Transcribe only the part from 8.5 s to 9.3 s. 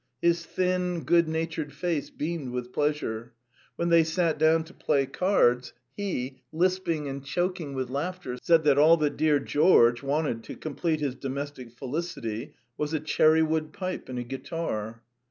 that all that